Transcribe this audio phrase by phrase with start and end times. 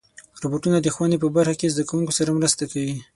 [0.41, 2.95] روبوټونه د ښوونې په برخه کې زدهکوونکو سره مرسته کوي.